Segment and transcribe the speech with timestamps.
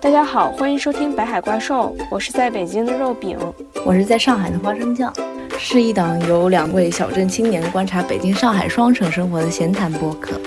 [0.00, 3.36] 大家好，欢迎收听《北海怪兽》，我是在北京的肉饼，
[3.84, 5.12] 我是在上海的花生酱，
[5.58, 10.40] 是一档由两位小镇青年观察北京、上海双城生活的闲谈播客。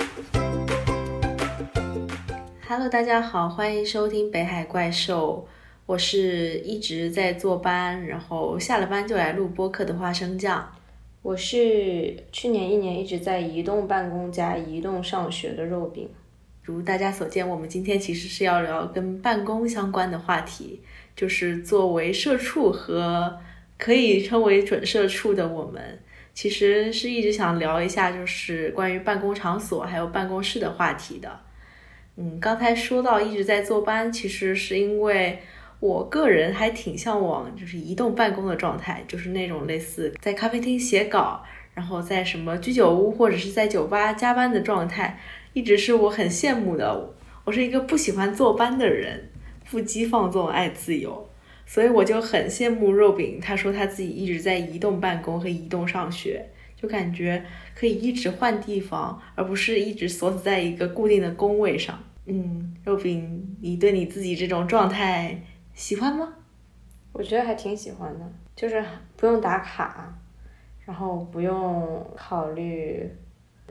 [2.66, 5.46] Hello，大家好，欢迎收听《北海怪兽》，
[5.86, 10.66] 我是一直在坐班，然后下了班就来录播客的花生酱。
[11.22, 16.10] 我是去年一年一直在移动办公加移动上学的肉饼。
[16.64, 20.82] 如大家所见，我们今天其实是要聊跟办公相关的话题，
[21.16, 23.40] 就是作为社畜和
[23.78, 26.00] 可以称为准社畜的我们，
[26.34, 31.40] 其实是一直想聊一下，就是关于办公场所还有办公室的话题的。
[32.18, 35.40] 嗯，刚才说到一直在坐班，其实是因为。
[35.82, 45.20] 我个人还挺向往，就是移动办公的状态，就是那种类似在咖啡厅写稿，然后在什么居酒屋或者是在酒吧加班的状态，
[45.54, 47.14] 一直是我很羡慕的。
[47.44, 49.30] 我是一个不喜欢坐班的人，
[49.66, 51.30] 腹肌放纵，爱自由，
[51.66, 53.40] 所以我就很羡慕肉饼。
[53.42, 57.44] 他说他自己一直在移动办公和移动上学，就感觉
[57.76, 62.00] 可以一直换地方，而不是一直锁死在一个固定的工位上。
[62.26, 65.42] 嗯，肉饼，你对你自己这种状态？
[65.74, 66.34] 喜欢吗？
[67.12, 68.84] 我觉得还挺喜欢的，就是
[69.18, 70.16] 不用打卡，
[70.86, 73.10] 然后不用考虑，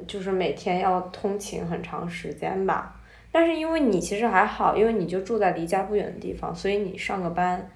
[0.07, 2.97] 就是每天要通勤很长时间吧。
[3.33, 7.71] 但是因为你其实还好，因为你就住在离家不远的地方，所以你上个班，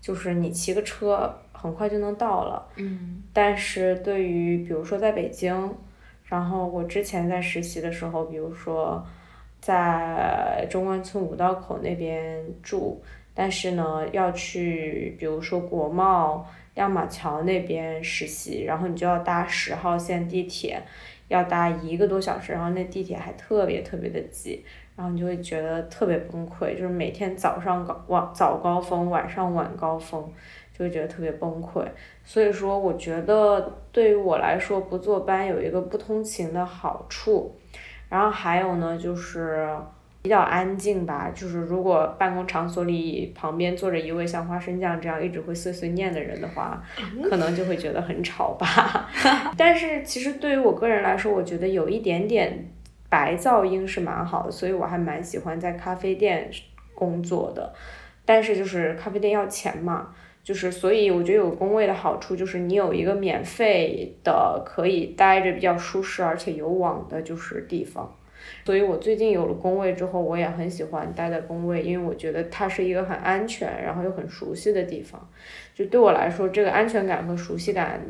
[0.00, 2.68] 就是你骑个车很快就能到了。
[2.76, 3.22] 嗯。
[3.32, 5.74] 但是对于比如说在北京，
[6.24, 9.04] 然后我之前在实习的时候，比如说
[9.60, 13.02] 在中关村五道口那边住。
[13.34, 20.82] 但是呢，要去比如说国贸亮马桥那边实习，然后你就要搭十号线地铁，
[21.32, 30.22] 要搭一个多小时，然后那地铁还特别特别的挤，然后你就会觉得特别崩溃，就是每天早上高晚早高峰，晚上晚高峰，
[30.76, 31.84] 就会觉得特别崩溃。
[32.24, 37.56] 所以说，我觉得对于我来说，不坐班有一个不通勤的好处，
[38.08, 39.68] 然后还有呢，就是。
[40.22, 46.80] 比较安静吧，就是如果办公场所里旁边坐着一位像花生酱这样一直会碎碎念的人的话，
[47.28, 49.10] 可能就会觉得很吵吧。
[49.58, 52.70] 但是其实对于我个人来说，我觉得有一点点
[53.08, 56.48] 白噪音是蛮好的，所以我还蛮喜欢在咖啡店
[56.94, 57.74] 工作的。
[58.24, 68.14] 但是就是咖啡店要钱嘛，就是所以我觉得有工位的好处就是你有一个免费的可以待着比较舒适而且有网的就是地方。
[68.64, 75.28] 所以我最近有了工位之后，我也很喜欢待在工位，因为我觉得它是一个很安全，然后又很熟悉的地方。
[75.74, 78.00] 就对我来说，这个安全感和熟悉感，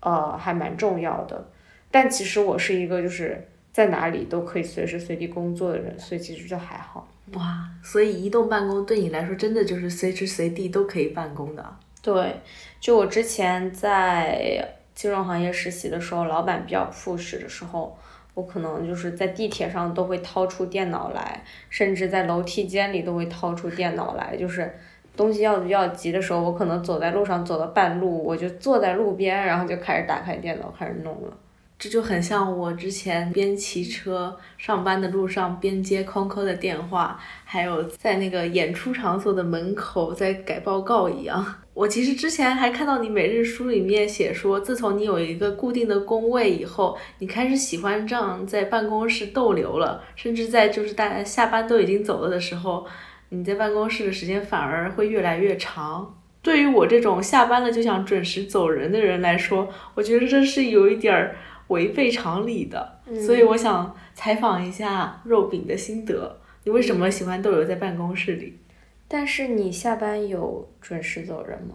[0.00, 1.48] 呃，还蛮重要的。
[1.90, 7.08] 但其实我是一个就是在哪里都可以随时随地工作的人，所以其实就还好。
[7.34, 11.76] 哇，所以移动办公对你来说真的就是随时随地都可以办公的。
[12.02, 12.36] 对，
[12.80, 17.98] 就我之前在金融行业实习的时候，老板比较 push 的时候。
[18.40, 24.34] 我可能就是在地铁上都会掏出电脑来，甚至在楼梯间里都会掏出电脑来。
[24.34, 24.74] 就是
[25.14, 31.36] 东西要比较急的时候，我可能走在路上走到半路，我就坐在路边，然后就开始打开电脑开始弄了。
[31.78, 41.54] 这就很像我之前边骑车上班的路上边接空空的电话，还有在那个演出场所的门口在改报告一样。
[41.72, 52.86] 我其实之前还看到你每日书里面写说，自从你有一个固定的工位以后，你开始喜欢这样在办公室逗留了，甚至在就是大家下班都已经走了的时候，
[53.30, 56.18] 你在办公室的时间反而会越来越长。
[56.42, 61.36] 对于我这种下班了就想准时走人的人来说，我觉得这是有一点儿。
[61.70, 66.40] 违背常理的，所以我想采访一下肉饼的心得。
[66.64, 68.58] 你为什么喜欢逗留在办公室里？
[69.12, 71.74] 但是你下班有准时走人吗？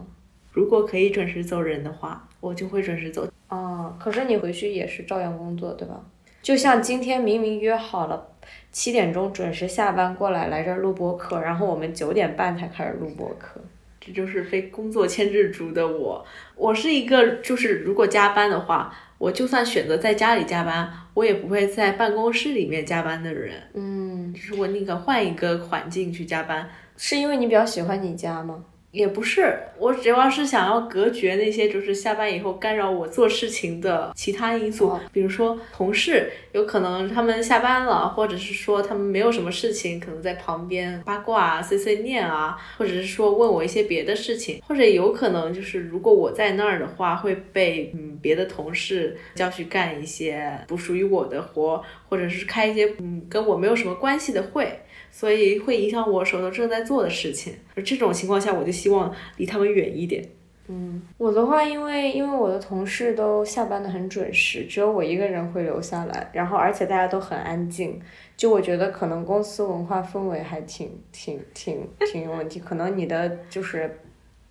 [0.52, 3.28] 如果可以准时走人的话，我就会准时走。
[3.50, 6.00] 哦，可是你回去也是照样工作，对吧？
[6.40, 8.26] 就像今天明明约好了
[8.72, 13.60] 七点钟准时下班过来来这儿录播课，然后我们九点半才开始录播课。
[14.00, 16.24] 这就是非工作牵制住的我。
[16.54, 18.94] 我是一个，就是如果加班的话。
[19.18, 23.54] 我就算选择在家里加班，我也不会在办公室里面加班的人。
[23.72, 26.68] 嗯，就是我宁可换一个环境去加班。
[26.96, 28.64] 是因为你比较喜欢你家吗？
[28.92, 54.80] 也不是，我主要是想要隔绝那些就是下班以后干扰我做事情的其他因素，比如说同事，有可能他们下班了，或者是说他们没有什么事情，可能在旁边八卦、碎碎念啊，或者是说问我一些别的事情，或者有可能就是如果我在那儿的话，会被嗯别的同事叫去干一些不属于我的活，或者是开一些嗯跟我没有什么关系的会。
[55.18, 57.54] 所以会影响我手头正在做的事情。
[57.74, 60.22] 而这种情况下，我就希望离他们远一点。
[60.68, 67.98] 嗯，我的话，因为因为我的同事都下班的很准时，只有我一个人会留下来，然后而且大家都很安静，
[68.36, 73.98] 就我觉得可能公司文化氛围还挺挺挺挺有问题，可能你的就是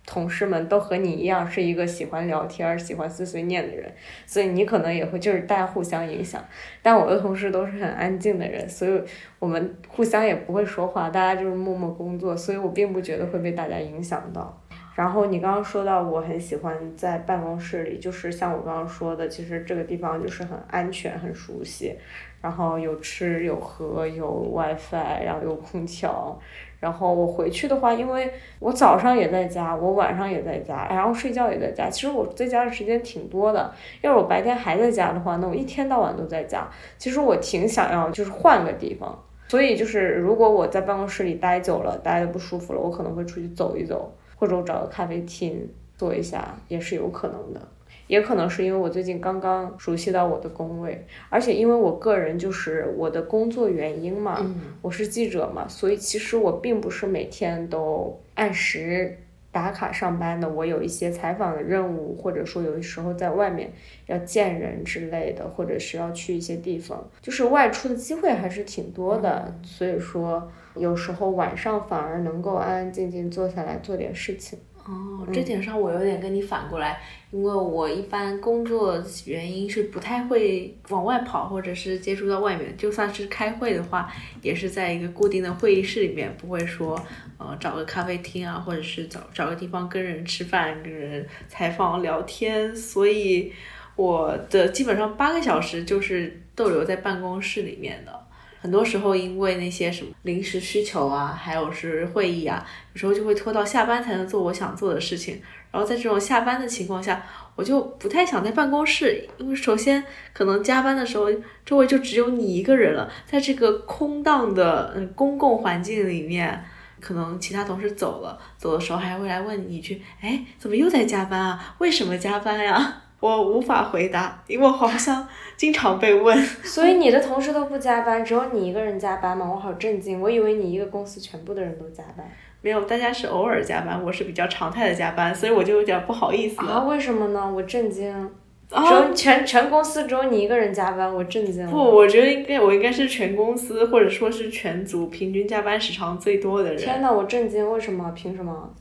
[0.06, 3.92] 同事们都和你一样是一个喜欢聊天、喜欢碎碎念的人，
[4.24, 6.42] 所以你可能也会就是大家互相影响，
[6.80, 9.02] 但我的同事都是很安静的人，所以
[9.40, 14.62] 我们互相也不会说话，大家就是默默工作，所以我并不觉得会被大家影响到。
[14.94, 21.94] 然后你刚刚说到，我很喜欢在办公室里，就是像我刚刚说的，其实这个地方就是很安全、很熟悉，
[22.40, 26.40] 然后有吃有喝有 WiFi，然后有空调。
[26.80, 31.88] 然后我回去的话，因为我早上也在家，我晚上也在家，然后睡觉也在家。
[31.88, 33.72] 其实我在家的时间挺多的。
[34.02, 36.68] 要是我白天还在家的话，那我一天到晚都在家。
[36.98, 39.18] 其实我挺想要，就是换个地方。
[39.48, 44.12] 所以就是如果我在办公室里待久了，待的不舒服了，我可能会出去走一走。
[44.38, 47.60] 或者我找个咖啡厅坐一下也是有可能的，
[48.06, 54.38] 也可能是因为我最近刚刚熟悉到我的工位，而且因为我个人就是我的工作原因嘛，
[54.82, 59.18] 我是记者嘛，所以其实我并不是每天都按时
[59.50, 63.72] 打卡上班的，我有一些采访的任务，或者说有的时候在外面
[64.06, 70.50] 要见人之类的，或者是要去一些地方，就是外出的机会还是挺多的，所以说。
[70.78, 74.58] 有时候晚上反而能够安安静静坐下来做点事情。
[74.88, 77.00] 哦，这点上我有点跟你反过来，
[77.32, 82.76] 因为我一般工作原因是不太会往外跑，或者是接触到外面。
[82.76, 84.08] 就算是开会的话，
[84.42, 86.96] 也是在一个固定的会议室里面，不会说
[87.36, 92.74] 呃找个咖啡厅啊，或者是找找个地方跟人吃饭、跟人采访聊天。
[92.76, 93.52] 所以
[93.96, 98.25] 我的基本上八个小时就是逗留在办公室里面的。
[98.60, 105.40] 很多时候，因为那些什么临时需求啊，还有是会议啊，有时候就会拖到下班才能做我想做的事情。
[105.70, 107.22] 然后在这种下班的情况下，
[107.54, 111.26] 我就不太想在办公室，因为首先可能加班的时候
[111.66, 116.64] 周围就只有你一个人了，在这个空荡的嗯公共环境里面，
[117.00, 121.76] 可能其他同事走了，走的时候还会来问你一句：“哎，怎么又在加班啊？
[121.78, 125.26] 为什么加班呀？”我无法回答，因为我好像
[125.56, 126.36] 经常被问。
[126.62, 129.50] 所以你的同事都不加班，只有你一个人加班吗？
[129.50, 132.26] 我好震惊，我以为你一个公司全部的人都加班。
[132.62, 136.60] 没有，大家是偶尔加班，我是比较常态的加班，所以我就有点不好意思。
[136.66, 136.84] 啊？
[136.84, 137.52] 为什么呢？
[137.54, 138.30] 我震惊。
[138.68, 141.64] 只有全全公司只有你一个人加班，我震惊。
[141.70, 146.76] 不，我觉得应该我应该是全公司或者说是全组平均加班时长最多的人。
[146.76, 147.70] 天呐，我震惊！
[147.72, 148.10] 为什么？
[148.16, 148.74] 凭什么？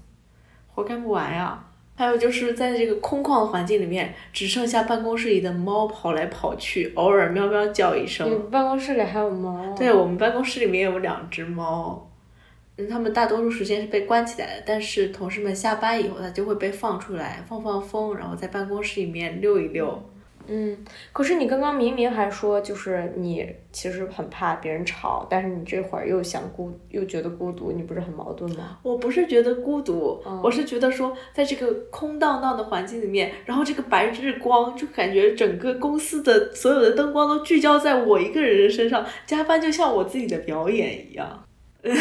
[0.74, 1.65] 活干不完呀。
[1.98, 8.30] 还有就是在这个空旷的环境里面，只剩下办公室里的猫跑来跑去，偶尔喵喵叫一声。
[8.30, 9.74] 你办公室里还有猫？
[9.78, 12.12] 对，我们办公室里面有两只猫，
[12.78, 20.04] 嗯，它们大多数时间是被关起来的，但是同事们下班以后，它就会被放出来放放风，然后在办公室里面溜一溜。
[20.48, 20.78] 嗯，
[21.12, 28.78] 可是你刚刚明明还说，就是你其实很怕别人吵，但是你这会儿又想孤，又觉得孤独，你不是很矛盾吗？
[28.84, 41.44] 我不是觉得孤独，我是觉得说，在这个空荡荡的环境里面，然后这个白日光，就感觉整个公司的所有的灯光都聚焦在我一个人的身上，加班就像我自己的表演一样。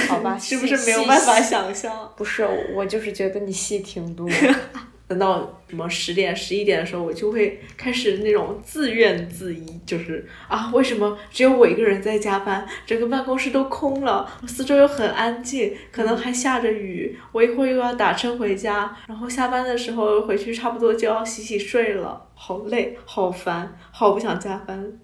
[0.08, 2.10] 好吧， 是不是没有办法想象？
[2.16, 4.26] 不是，我就是觉得你戏挺多。
[5.14, 12.66] 等到什么十点、十一点的时候，我就会开始那种自怨自艾，就是啊，为什么只有我一个人在加班？
[12.84, 24.98] 整个办公室都空了，四周又很安静，可能还下着雨，我一会儿又要打车回家，然后下班的时候回去差不多就要洗洗睡了，好累，好烦，好不想加班。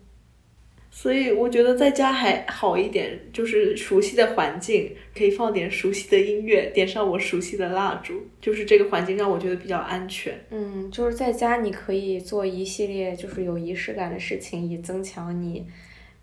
[1.00, 10.38] 所以我觉得在家还好一点，就是熟悉的环境，可以放点熟悉的音乐，点上我熟悉的蜡烛，就是这个环境让我觉得比较安全。
[10.50, 15.66] 嗯，就是在家你可以做一系列就是有仪式感的事情，以增强你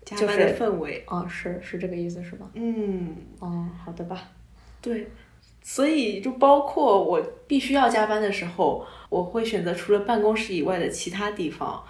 [0.04, 1.02] 加班的氛围。
[1.08, 2.48] 哦，是是这个意思是吧？
[2.54, 3.16] 嗯。
[3.40, 4.30] 哦，好的吧。
[4.80, 5.08] 对，
[5.60, 11.82] 所以就包括我必须要加班的时候，我会选择除了办公室以外的其他地方。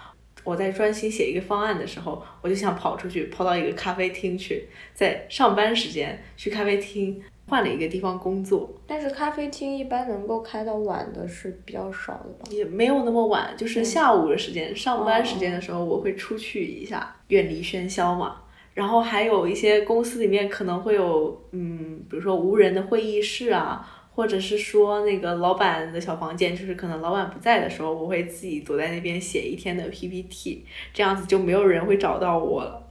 [0.43, 8.73] 我在专心写一个方案的时候，我就想跑出去，跑到一个咖啡厅去，在上班时间去咖啡厅换了一个地方工作。
[8.87, 12.45] 但是咖啡厅一般能够开到晚的是比较少的吧？
[12.49, 18.41] 也没有那么晚，就是下午的时间，上班时间的时候我会出去一下，远离喧嚣嘛。
[18.73, 23.95] 然后还有一些公司里面可能会有，嗯，比如说无人的会议室啊。
[24.13, 32.85] 或者是说那个老板的小房间，就是可能老板不在的时候，我会自己躲在那边写一天的 PPT，这样子就没有人会找到我了。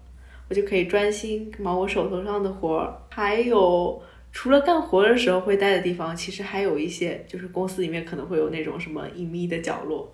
[0.49, 2.97] 我就可以专心忙我手头上的活儿。
[3.11, 10.11] 还有除了干活的时候会待的地方，其实还有一些，就是公司里面可能会有那种什么隐秘的角落，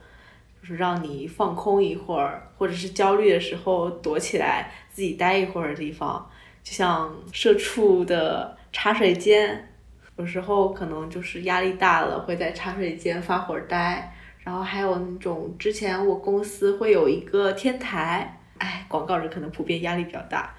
[0.60, 6.28] 就是让你放空一会儿，或者是焦虑的时候躲起来自己待一会儿的地方。
[6.64, 9.73] 就像社畜的茶水间，
[10.16, 14.12] 有时候可能就是压力大了，会在茶水间发会儿呆。
[14.38, 20.54] 然后还有那种之前我公司会有一个天台，哎，广告人可能普遍压力比较大。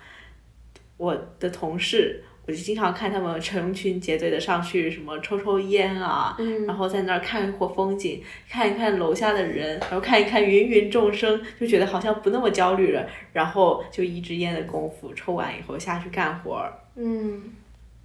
[0.98, 6.36] 我的同事，我就经常看他们成群结队的上去，什么抽抽烟啊，
[6.66, 13.08] 然后在那儿看一会儿风景，看一看楼下的人，然后看一看芸芸众生，就觉得好像不那么焦虑了。
[13.32, 16.74] 然后就一支烟的功夫，抽完以后下去干活儿。
[16.96, 17.44] 嗯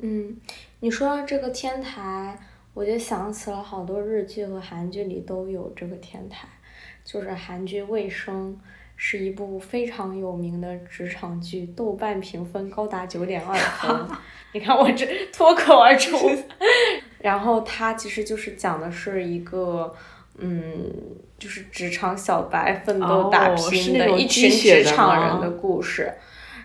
[0.00, 0.36] 嗯，
[0.80, 2.38] 你说到这个天台。
[2.72, 6.46] 我就想起了好多日剧和韩剧里都有这个天台，
[7.04, 8.56] 就是韩剧《卫生》
[8.96, 14.06] 是一部非常有名的职场剧，豆瓣评分高达九点二分。
[14.54, 16.30] 你看我这脱口而出。
[17.18, 19.92] 然后它其实就是讲的是一个，
[20.38, 20.92] 嗯，
[21.40, 26.14] 就是职场小白奋斗打拼的一群职场人的故事。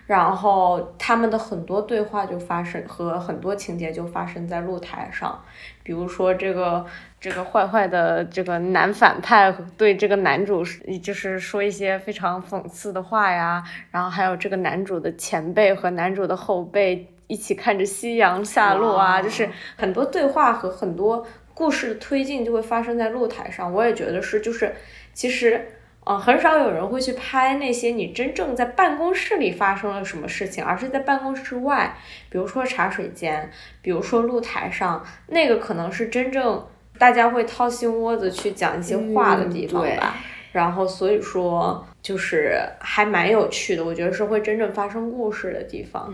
[0.08, 5.44] 然后他们的很多对话就发生和很多情节就发生在露台上，
[5.82, 6.86] 比如说这个
[7.20, 10.64] 这个坏坏的这个男反派对这个男主
[11.02, 23.74] 就是说一些非常讽刺的话呀，然后还有这个男主的前辈和男主的后辈一起看着夕阳下落啊，就是很多对话和很多故事的推进就会发生在露台上。
[23.74, 24.76] 我也觉得是，就是
[25.14, 25.68] 其实。
[26.06, 31.96] 嗯，很少有人会去拍那些你真正在办公室里发生了什么事情，而是在办公室外，
[32.30, 33.50] 比如说茶水间，
[33.82, 36.66] 比如说露台上，那个可能是真正
[36.98, 40.16] 大家会掏心窝子去讲一些话的地方吧。
[40.52, 41.86] 然后所以说。
[42.06, 46.14] 就是还蛮有趣的，我觉得是会真正发生故事的地方。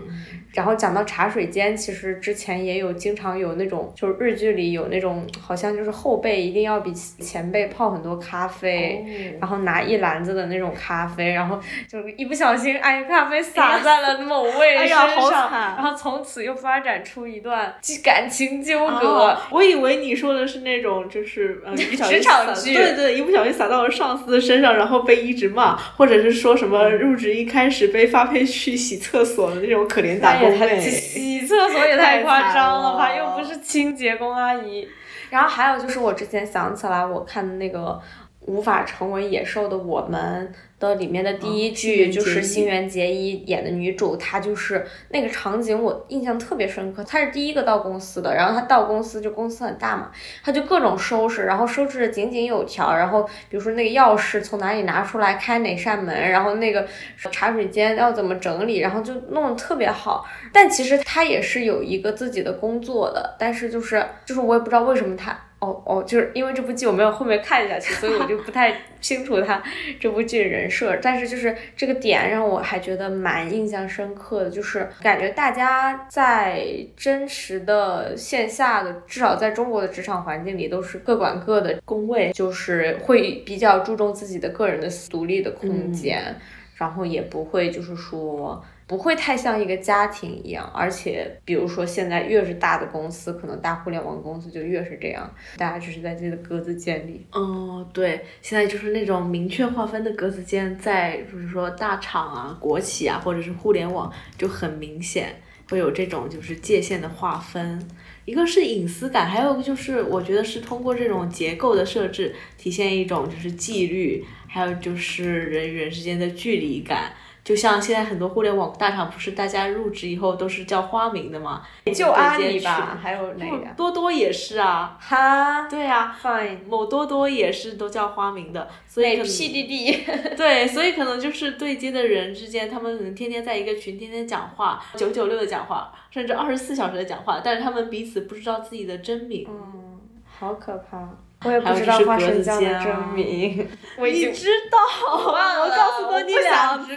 [0.54, 19.36] 然后讲到茶水间，其实之前也有经常有那种，就是日剧里有那种，好像就是后辈一定要比前辈泡很多咖啡，然后拿一篮子的那种咖啡，然后就一不小心，哎，咖啡洒在了某位身上，然后从此又发展出一段感情纠葛。
[19.50, 25.78] 我以为你说的是那种，就是呃，职场剧，对对，一不小心洒到了上司的身上，然后被一直骂。
[25.96, 33.14] 或者是说什么入职一开始被发配去洗厕所的那种可怜打工妹，洗厕所也太夸张了吧？
[33.14, 34.88] 又不是清洁工阿姨。
[35.30, 38.00] 然后还有就是我之前想起来我看的那个
[38.40, 40.52] 无法成为野兽的我们。
[40.88, 47.04] 的里面的第一句就是新垣结衣演的女主，她就是那个场景我印象特别深刻。
[47.04, 50.10] 她是第一个到公司的，然后她到公司就公司很大嘛，
[50.44, 52.94] 她就各种收拾，然后收拾的井井有条。
[52.94, 56.86] 然后比如说那个钥匙从哪里拿出来开哪扇门，然后那个
[57.30, 60.26] 茶水间要怎么整理，然后就弄得特别好。
[60.52, 65.38] 但其实她也是有一个自己的工作的，但是就是就是我也不知道为什么她。
[65.62, 69.62] 哦哦，就是因为这部剧我没有后面看下去，所以我就不太清楚他
[70.00, 70.98] 这部剧人设。
[71.00, 76.66] 但是就是这个点让我还觉得蛮印象深刻的，就是感觉大家在
[76.96, 86.34] 真实的线下的，至少在中国的职场环境里，都是各管各的工位，就是会比较注重自己的个人的独立的空间，
[86.74, 88.60] 然后也不会就是说。
[88.86, 97.24] 不会太像一个家庭一样，而且比如说现在越是大的公司，可能大互联网公司就越是这样，大家只是在自己的格子间里。
[97.32, 105.36] 哦，对，现在就是那种明确划分的格子间，在就是说大厂啊、国企啊，或者是互联网就很明显
[105.70, 107.80] 会有这种就是界限的划分。
[108.24, 117.12] 一个是隐私感，还有个就是我觉得是通过这种结构的设置，体现一种就是纪律，还有就是人与人之间的距离感。
[117.44, 121.62] 就像现在很多互联网大厂，不是大家入职以后都是叫花名的吗？
[121.92, 123.66] 就阿里吧，还有哪个？
[123.76, 124.96] 多多也是啊。
[125.00, 125.68] 哈。
[125.68, 126.16] 对啊。
[126.22, 126.58] Fine。
[126.68, 130.36] 某多多也是都叫花名的，所以 PDD。
[130.36, 139.46] 对，所以可能就是对接的人之间，他们可能天天在一个群，天天讲话，九九六的讲话，甚至二十四小时的讲话，但是他们彼此不知道自己的真名。
[139.48, 140.00] 嗯，
[140.38, 141.08] 好可怕。
[141.44, 143.68] 我也不知道花生酱的真名，
[143.98, 144.78] 你知道？
[145.16, 146.92] 我告诉过你两次。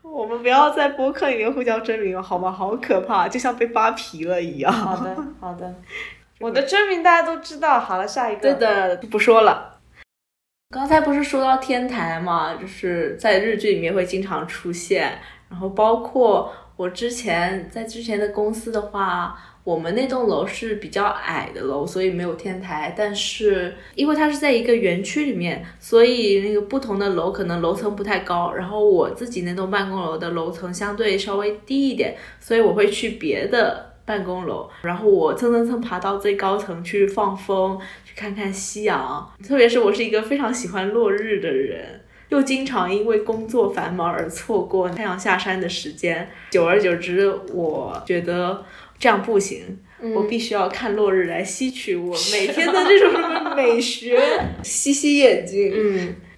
[0.02, 2.50] 我们不要在播客里面互叫真名了，好吗？
[2.50, 4.72] 好可怕，就像被扒皮了一样。
[4.72, 5.74] 好的， 好的。
[6.40, 7.78] 我的真名大家都知道。
[7.78, 8.40] 好了，下一个。
[8.40, 9.78] 对的，不说了。
[10.70, 15.18] 刚才不是说到天台嘛，就是在日剧里面会经常出现，
[15.50, 19.38] 然后包括我之前在之前的公司的话。
[19.66, 22.94] 我们那栋楼是比较矮的楼，所以没有天台。
[22.96, 28.52] 但是因为它是在一个园区里面，所以那个不同的楼可能楼层不太高。
[28.52, 39.28] 然后我自己那栋办公楼的楼层相对稍微低一点，所以我会去别的办公楼，然后我蹭蹭蹭爬到最高层去放风，去看看夕阳。
[39.44, 42.02] 特别是我是一个非常喜欢落日的人。
[42.28, 48.64] 又经常因为工作繁忙而错过太阳下山的时间，久而久之，我觉得
[48.98, 49.78] 这样不行，
[50.14, 54.20] 我必须要看落日来吸取我 每天的这种美学，
[54.62, 55.72] 吸吸眼睛，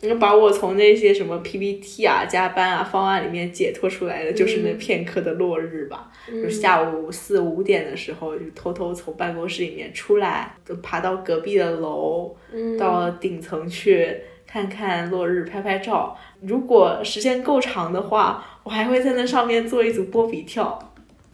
[0.02, 6.10] 嗯，把我从那些什么 PPT 啊、加班啊、方案里面解脱出来的，就是那片刻的落日吧。
[6.26, 12.36] 就下午四五点的时候，就偷偷从办公室里面出来，就爬到隔壁的楼，
[12.78, 14.16] 到顶层去。
[14.50, 16.16] 看看落日，拍拍照。
[16.40, 20.87] 如果时间够长的话，我还会在那上面做一组波比跳。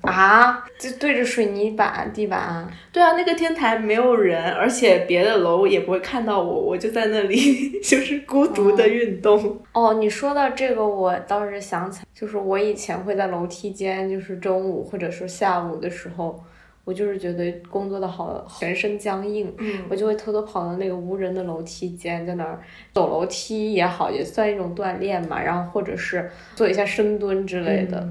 [0.07, 2.69] 啊，就对着水泥板地板。
[2.93, 9.61] 对啊，那个天台没有人，而且别的楼也不会看到我，我就在那里 就是孤独的运动。
[9.73, 16.43] 哦，你说到这个，我倒是想起来，就是我以前会在楼梯间，就是中午或者说下午的时候。
[16.87, 22.61] 我就是觉得工作的好，全身僵硬，嗯我就会偷偷跑到那个无人的楼梯间，在那儿
[22.93, 25.41] 走楼梯也好，也算一种锻炼嘛。
[25.43, 28.07] 然后或者是做一下深蹲之类的。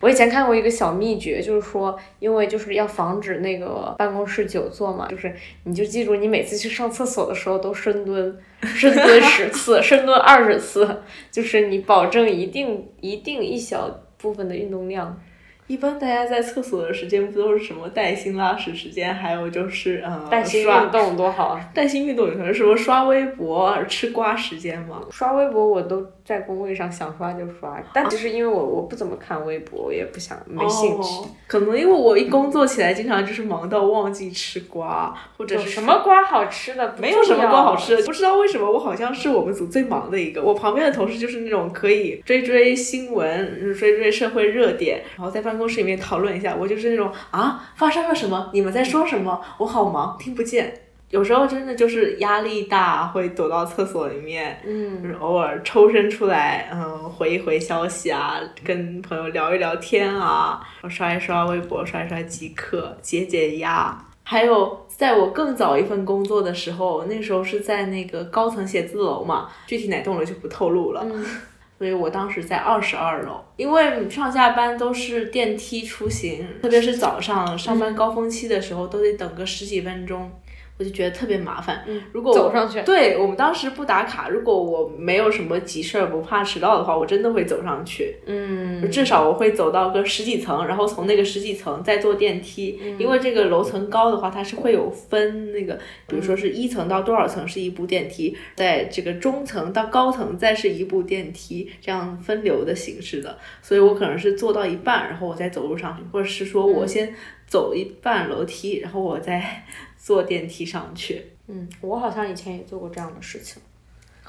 [0.00, 5.34] 我以前看过一个小秘诀，就是说，因为就是要防止那个办公室久坐嘛，就是
[5.64, 15.18] 你就记住，你每次去上厕所的时候都深蹲，深蹲十次， 深蹲二十次，就是你保证一定一定一小部分的运动量。
[15.66, 21.70] 一般大家在厕所的时间不都是什么带薪拉屎时间，还有就是嗯，带薪运动多好啊！
[21.74, 25.00] 带薪运动有可能什么刷微博、吃瓜时间吗？
[25.10, 31.28] 刷微博我都在工位上想刷就刷，但其实因为我我不怎么看微博，我也不想没兴趣。
[31.46, 36.96] 可能因为我一工作起来，经常就是忙到忘记吃瓜，或者是什么瓜好吃的？
[36.98, 40.42] 没有什么瓜好吃的，不知道为什么我好像是我们组最忙的一个。
[40.42, 46.56] 我旁边的同事就是那种可以追追新闻、追追社会热点，然后在办公室里面讨论一下。
[46.58, 48.50] 我就是那种啊，发生了什么？
[48.52, 49.40] 你们在说什么？
[49.58, 50.85] 我好忙，听不见。
[51.10, 63.96] 有时候真的就是压力大，会躲到厕所里面，嗯，就是偶尔抽身出来，嗯，回一回消息啊，跟朋友聊一聊天啊，刷一刷微博，刷一刷极客，解解压。
[64.24, 71.06] 还有，在我更早一份工作的时候，那时候是在那个高层写字楼嘛，具体哪栋楼就不透露了。
[71.78, 80.32] 所以我当时在二十二楼，因为上下班都是电梯出行，特别是早上上班高峰期的时候，都得等个十几分钟。
[80.78, 81.82] 我就觉得特别麻烦。
[81.86, 88.16] 嗯，如果走上去，对我们当时不打卡，如果我没有什么急事儿，不怕迟到的话，我真的会走上去。
[88.26, 92.78] 嗯，至少我会走到个十几层，然后从那个十几层再坐电梯。
[92.98, 103.38] 因为这个楼层高的话，它是会有分那个，比如说是一层到多少层是一部电梯，在这个中层到高层再是一部电梯，这样分流的形式的。
[103.62, 107.14] 所以我可能是坐到一半，然后我再走路上去，或者是说我先
[107.46, 109.64] 走一半楼梯，然后我再。
[109.98, 113.60] 坐电梯上去，嗯，我好像以前也做过这样的事情，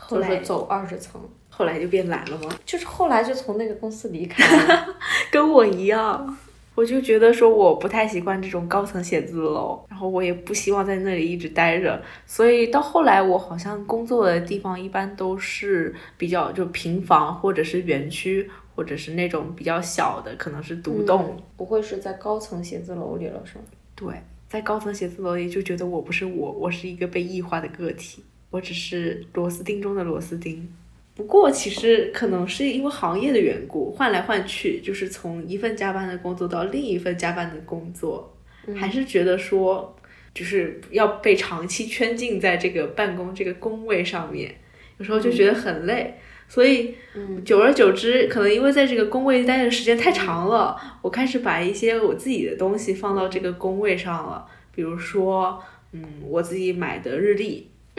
[0.09, 2.49] 就是走二十层，后来就变懒了吗？
[2.65, 4.95] 就是后来就从那个公司离开了，
[5.31, 6.37] 跟我一样，
[6.75, 23.63] 我就觉得说我不太习惯这种高层写字楼，然后我也不希望在那里一直待着，所以到后来我好像工作的地方一般都是比较就平房或者是园区，或者是那种比较小的，可能是独栋，不会是在高层写字楼里了，是吗？
[23.95, 24.07] 对。
[24.47, 30.67] 在高层写字楼里就觉得我不是我，我是一个被异化的个体，我只是螺丝钉中的螺丝钉。
[31.13, 38.37] 不过其实可能是因为行业的缘故，换来换去，就是从一份加班的工作到另一份加班的工作，
[38.75, 39.95] 还是觉得说，
[40.33, 44.55] 就是要被长期圈禁在这个办公这个工位上面，
[44.97, 46.13] 有时候就觉得很累。
[46.49, 46.95] 所以，
[47.43, 54.45] 久而久之，可能因为在这个工位待的时间太长了，我开始把一些我自己的东西放到这个工位上了。
[54.73, 57.69] 比如说，嗯，我自己买的日历。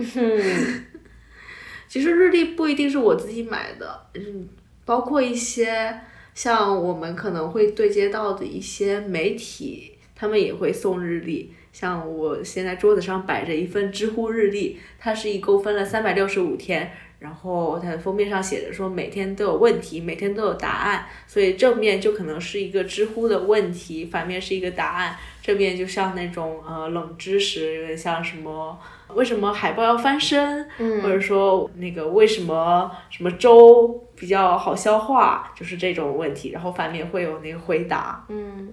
[1.89, 4.49] 其实日历不一定是我自己买的，嗯，
[4.85, 6.01] 包括一些
[6.35, 11.53] 像我们可能会对接到的一些媒体，他们也会送日历。
[11.73, 16.91] 像我现在桌子上摆着一份知乎日历，它是一共分了三百六十五天。
[17.19, 25.17] 然后它的封面上写着说每天都有问题，每天都有答案，所以正面就可能是一个知乎的问题，反面是一个答案。
[25.43, 28.79] 正面就像那种呃冷知识，有点像什么
[29.15, 30.69] 为什么海豹要翻身，
[31.03, 36.51] 或者说那个为什么什么粥比较好消化，就是这种问题。
[36.51, 38.25] 然后反面会有那个回答。
[38.29, 38.73] 嗯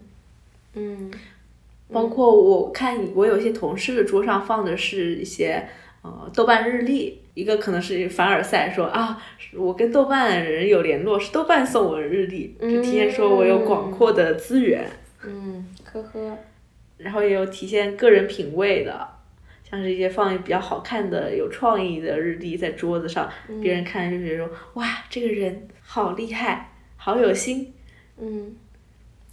[0.74, 1.12] 嗯。
[1.94, 5.70] 包括我看我有些同事的桌上放的是一些
[6.02, 9.22] 呃豆瓣日历，一个可能是凡尔赛说啊，
[9.54, 14.90] 我跟豆瓣人有联络，是豆瓣送我的日历，就体现说我有广阔的资源。
[15.24, 16.38] 嗯，呵呵。
[16.98, 19.08] 然后也有体现个人品味的，
[19.70, 23.30] 像是一些放比较好看的、有创意的日历在桌子上，
[23.62, 27.74] 别人看就觉得说哇，这个人好厉害，好有心。
[28.18, 28.56] 嗯，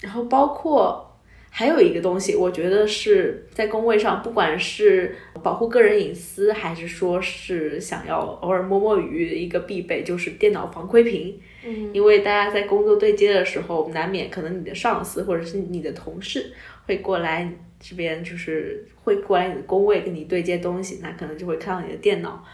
[0.01, 1.17] 然后包括
[1.51, 11.39] 还有一个东西，我觉得是在工位上，不管是保护个人隐私，还是说是想要偶尔摸摸鱼的一个必备，就是电脑防窥屏。
[11.65, 16.53] 嗯，因为大家在工作对接的时候，难免可能你的上司或者是你的同事
[16.87, 22.45] 会过来这边，就是会过来你的工位跟你对接东西，那可能就会看到你的电脑，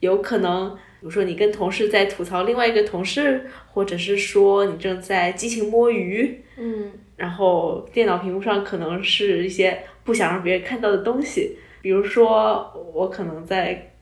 [0.00, 13.92] 有可能，比如说你跟同事在吐槽另外一个同事，或者是说你正在激情摸鱼，嗯，然后电脑屏幕上可能是一些不想让别人看到的东西，比如说我可能在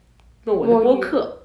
[0.45, 1.39] 弄我的播客，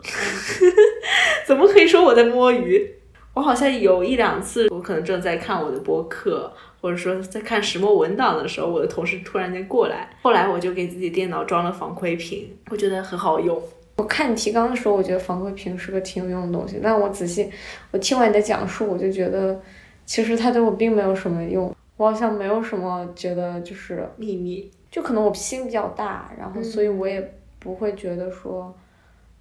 [1.45, 2.95] 怎么可以说我在摸鱼？
[3.33, 13.61] 我好像有一两次，我可能正在看我的播客，或者说在看石墨文档的时候，我的同事突然间过来，后来我就给自己电脑装了防窥屏，我觉得很好用。
[13.97, 17.49] 我看你提纲的时候，我觉得防窥屏是个挺有用的东西，但我仔细
[17.91, 19.61] 我听完你的讲述，我就觉得
[20.05, 28.71] 其实它对我并没有什么用，我好像没有什么觉得就是秘密，就可能我心比较大，然后所以我也不会觉得说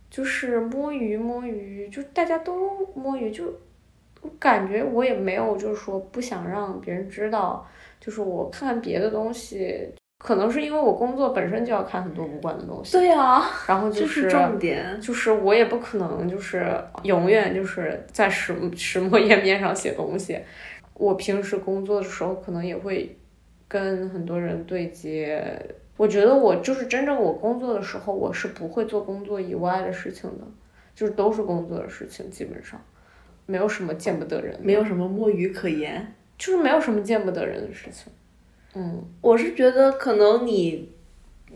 [0.09, 3.53] 就是摸鱼摸鱼，就大家都摸鱼就。
[4.23, 7.67] 我感觉我也没有，就是说不想让别人知道，
[7.99, 9.91] 就是我看看别的东西，
[10.23, 12.93] 可能是因为我工作本身就要看很多无关的东西。
[12.93, 16.71] 对呀，然后就是重点，就是我也不可能就是
[17.05, 20.39] 永远就是在石石墨 页面上写东西。
[20.93, 23.17] 我平时工作的时候可能也会
[23.71, 25.41] 跟很多人对接。
[25.97, 30.45] 我觉得我就是真正我工作的时候，我是不会做工作以外的事情的，
[30.95, 32.83] 就是都是工作的事情，基本上。
[33.47, 38.13] 没有什么见不得人，没有什么摸鱼可言，就是没有什么见不得人的事情。
[38.75, 40.93] 嗯，我是觉得可能你，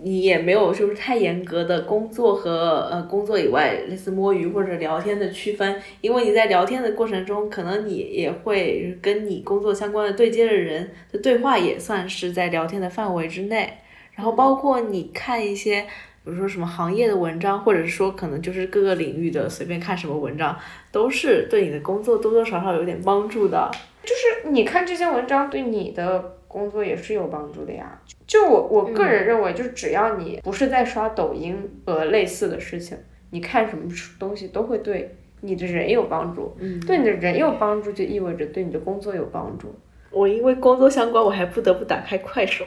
[0.03, 13.79] 你也没有就是太严格的工作和呃工作以外类似摸鱼或者聊天的区分，因为你在聊天的过程中，可能你也会跟你工作相关的对接的人的对话也算是在聊天的范围之内，
[14.15, 15.87] 然后包括你看一些。
[16.27, 20.59] 比如说什么行业的文章，或者是说可能就是各个领域的随便看什么文章，
[20.91, 23.71] 都是对你的工作多多少少有点帮助的。
[24.03, 28.01] 就是你看这些文章，对你的工作也是有帮助的呀。
[28.29, 32.97] 就我我个人认为，就只要你不是在刷抖音和类似的事情，
[33.31, 33.83] 你看什么
[34.21, 36.55] 东西都会对你的人有帮助。
[36.61, 39.75] 嗯，对你的人有帮助，就意味着对你的工作有帮助。
[40.13, 42.65] 我因为工作相关，我还不得不打开快手。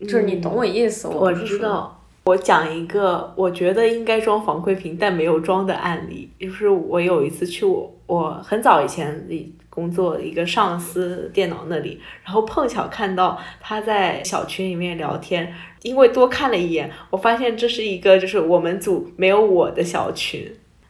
[0.00, 2.00] 就是你懂我意思，我知道。
[2.24, 9.26] 我讲一个我觉得应该装防窥屏但没有装的案例，就是我有一次去我我很早以前
[9.74, 15.50] 工作一个上司电脑那里，然后碰巧看到他在小群里面聊天，
[15.82, 20.42] 因为多看了一眼，我发现这是一个就是我们组没有我的小群，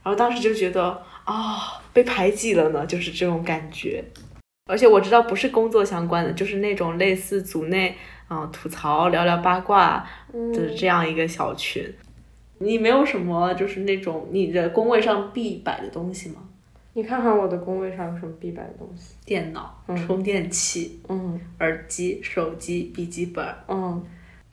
[0.02, 4.04] 然后当时就觉得啊被排挤了呢，就是这种感觉，
[4.66, 7.96] 而且我知道不是工作相关的，就是那种类似组内。
[8.34, 10.02] 嗯，吐槽聊聊八卦
[10.54, 11.84] 的这样一个小群，
[12.60, 16.36] 你没有什么就是那种你的工位上必摆的东西吗？
[16.94, 19.14] 你看看我的工位上有什么必摆的东西？
[19.24, 24.04] 电脑、充电器、嗯，耳机、手机、笔记本，嗯，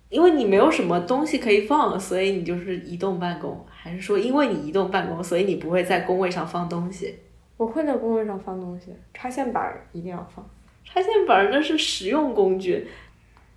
[0.07, 7.15] 因为你没有什么东西可以放，所以你就是移动办公，还是说因为你移动办公，所以你不会在工位上放东西？
[7.57, 10.49] 我会在工位上放东西，插线板一定要放，
[10.85, 12.87] 插线板那是实用工具。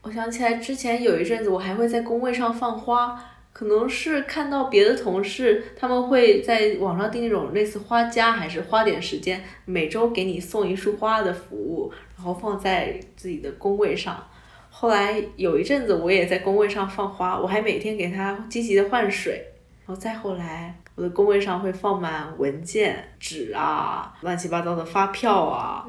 [0.02, 3.16] 我想起来，之前有一阵子，我还会在工位上放花，
[3.52, 14.26] 可能是看到别的同事他们会在网上订那种类似花家，还是花点时间，每周给你送一束花的服务，然后放在自己的工位上。
[14.70, 19.44] 后来有一阵子，我也在工位上放花，我还每天给它积极的换水。
[19.84, 25.86] 然后再后来，我的工位上会放满文件、纸啊，乱七八糟的发票啊。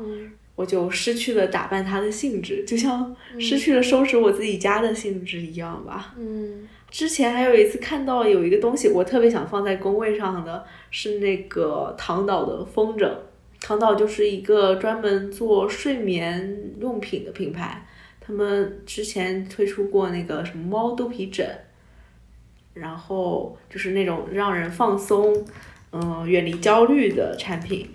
[0.56, 6.14] 我就失去了打扮它的兴致，就像失去了收拾我自己家的兴致一样吧。
[6.16, 13.12] 嗯，之前还有一次看到有一个东西，我特别想放在工位上的，是那个唐岛的风筝。
[13.60, 17.84] 唐岛就是一个专门做睡眠用品的品牌，
[18.22, 21.44] 他们之前推出过那个什么猫肚皮枕，
[22.76, 25.44] 然后就是那种让人放松，
[25.92, 27.90] 嗯，远离焦虑的产品。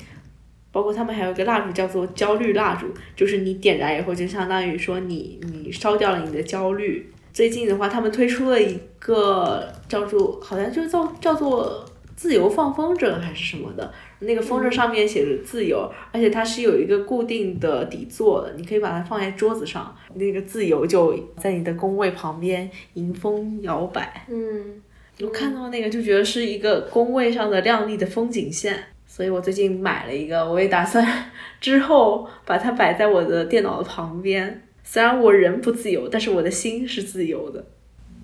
[0.72, 7.12] 包括他们还有个蜡烛叫做焦虑蜡烛，就是你点燃以后就相当于说你你烧掉了你的焦虑。
[7.38, 11.84] 最近的话，他们推出了一个叫做好像就叫叫做
[12.16, 24.26] 自由放风筝还是什么的，那个风筝上面写着自由，而且它是有一个固定的底座的，你可以把它放在桌子上，那个自由就在你的工位旁边迎风摇摆。
[24.28, 24.82] 嗯，
[25.20, 31.06] 我看到那个就觉得是一个工位上的亮丽的风景线，所以我最近买了一个，我也打算
[31.60, 34.64] 之后把它摆在我的电脑的旁边。
[34.90, 37.62] 虽然我人不自由，但是我的心是自由的。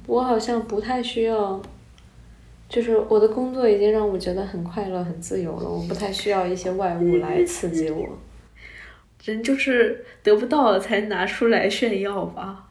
[0.06, 1.60] 我好像不太需要，
[2.70, 8.08] 就是我的工作已经让我觉得很快乐、很自由了，我不太需要一些外物来刺激我。
[9.24, 12.70] 人就是得不到了才拿出来炫耀吧。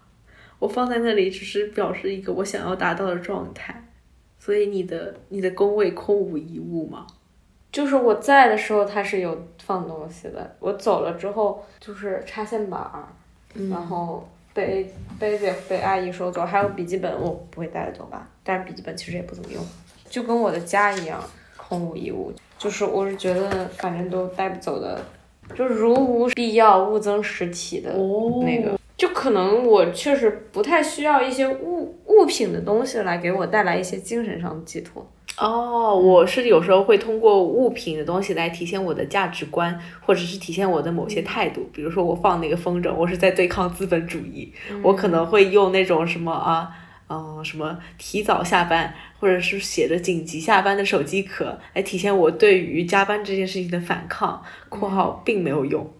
[0.58, 3.90] 我放在那里只是表示一个我想要达到的状态。
[4.40, 7.06] 所以你的你的工位空无一物吗？
[7.72, 13.08] 就是我在的时候它是有放东西的，我走了之后就是插线板儿。
[13.70, 18.28] 然后杯杯子也被阿姨收走，还有笔记本我不会带走吧？
[18.44, 19.64] 但是笔记本其实也不怎么用，
[20.10, 21.24] 就跟我的家一样
[21.58, 22.32] 空无一物。
[22.58, 25.00] 就是我是觉得反正都带不走的，
[25.54, 27.92] 就如无必要勿增实体的
[28.44, 28.80] 那个。
[28.96, 35.06] 就可能我确实不太需要一些物物品的东西来给我带来一些精神上的寄托。
[35.36, 41.68] 哦，我是有时候会通过物品的东西来体现我的价值观，或者是体现我的某些态度。
[41.74, 44.54] 比如说，我放那个风筝，我是在对抗资本主义。
[44.84, 46.70] 我可能会用那种什么啊，
[47.10, 54.40] 嗯，什么提早下班，或者是写着紧急下班的手机壳，来体现我对于加班这件事情的反抗。
[54.70, 55.92] （括号并没有用）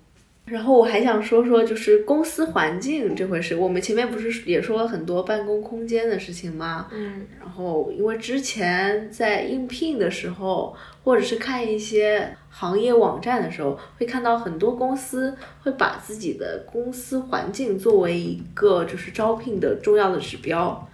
[0.46, 3.56] 然后我还想说说，就是公司环境这回事。
[3.56, 6.88] 我们前面不是也说了很多办公空间的事情吗？
[6.92, 7.26] 嗯。
[7.40, 20.90] 然后，因为之前在应聘的时候，或者是看一些行业网站的时候，会看到很多公司会把自己的公司环境作为一个就是招聘的重要的指标。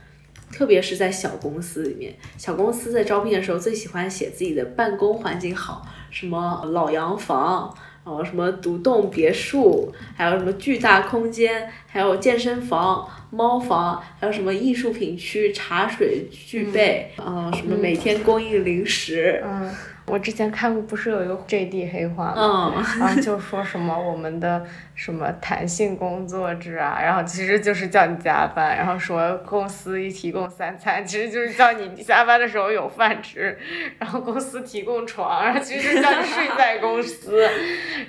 [0.51, 7.75] 特别是在小公司里面，小公司在招聘的时候最喜欢写自己的办公环境好，什么老洋房。
[8.09, 19.69] 哦，什么独栋别墅，还有什么巨大空间，还有健身房、猫房，还有什么艺术品区、茶水具备，嗯，什么每天供应零食，嗯。
[20.09, 22.73] 我之前看过，不是有一个 JD 黑化吗？
[22.75, 33.57] 嗯， 然后就说什么我们的什么弹性工作制啊，然后其实就是叫你加班，然后说公司一提供三餐，其实就是叫你下班的时候有饭吃，
[33.99, 37.47] 然后公司提供床，然后其实叫你睡在公司，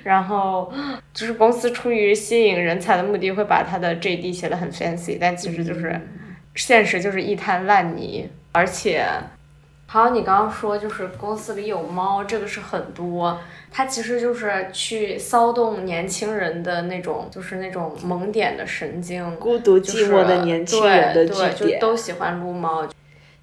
[0.03, 0.73] 然后
[1.13, 5.99] 就是公司出于吸引人才的目的，会把他的 JD 写的很 fancy，但其实就是
[6.55, 9.05] 现实就是一滩烂泥，而且。
[9.93, 13.37] 还有你刚刚说，就是公司里有猫，这个是很多。
[13.69, 19.35] 它其实就是去骚动年轻人的那种，就是那种萌点的神经。
[19.35, 22.87] 孤独寂寞的年轻人的据点，就都喜欢撸猫。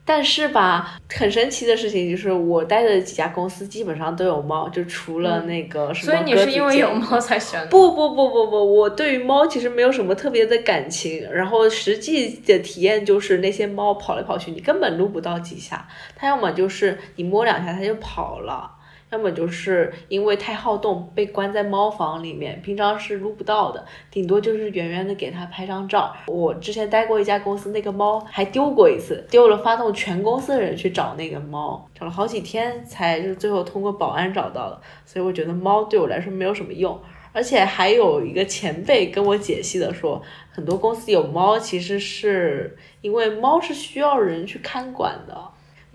[0.08, 6.12] 但是吧，很神奇的事情就是，我待的几家公司基本上都有猫，就除了那个什么。
[6.12, 7.60] 所以你是因为有猫才选？
[7.68, 11.30] 不不不不不，我对于猫其实没有什么特别的感情。
[11.30, 18.77] 然后实际的体验就是，那些猫跑来跑去，你根本撸不到几下，它要么就是你摸两下它就跑了。
[19.10, 26.14] 要么就是因为太好动被关在猫房里面，平常是撸不到的，顶多就是远远的给它拍张照。
[26.26, 34.80] 我之前待过一家公司，那个猫还丢过一次，丢了发动全公司的人去找那个猫，找了好几天才就是最后通过保安找到了。
[35.06, 37.00] 所以我觉得猫对我来说没有什么用，
[37.32, 45.34] 而且还有一个前辈跟我解析的说，很多公司有猫其实是因为猫是需要人去看管的。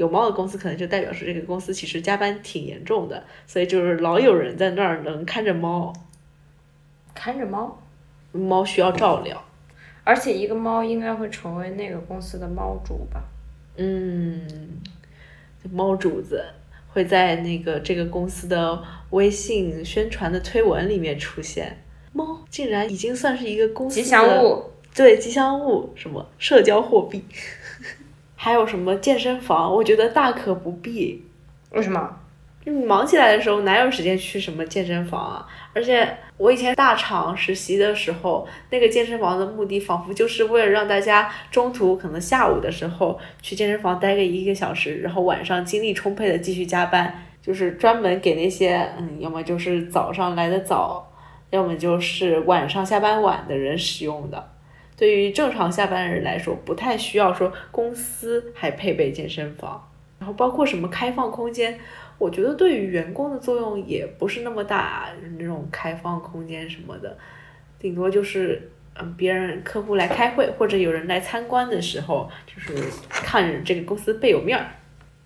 [0.04, 5.94] 有猫的公司可能就代表是这个公司其实加班挺严重的，所以就是老有人在那儿能看着猫，
[7.16, 7.82] 看着猫，
[8.34, 9.42] 猫需要照料，
[10.04, 13.24] 而且一个猫应该会成为那个公司的猫主吧？
[13.78, 14.42] 嗯，
[15.72, 16.44] 猫主子
[16.90, 27.24] 会在那个这个公司的微信宣传的推文里面出现，猫竟然已经算是一个公司吉祥物，对吉祥物，什么社交货币。
[28.44, 29.74] 还有什么健身房？
[29.74, 31.24] 我觉得大可不必。
[31.70, 32.20] 为什么？
[32.66, 35.48] 你忙起来的时候哪有时间去什么健身房啊？
[35.74, 51.10] 而且我以前大厂实习的时候，那个健身房的目的仿佛就是为了让大家中途可能下午的时候去健身房待个一个小时，然后晚上精力充沛的继续加班，就是专门给那些嗯，要么就是早上来的早，
[51.50, 54.50] 要么就是晚上下班晚的人使用的。
[55.04, 61.78] 对于正常下班的人来说，不太需要说公司还配备健身房，然后包括什么开放空间，
[62.18, 67.18] 我觉得对于员工的作用也不是那么大，那种开放空间什么的，
[67.78, 72.74] 顶多就是嗯，别人客户来开会或者有人来参观的时候，就是
[73.10, 74.66] 看这个公司倍有面儿。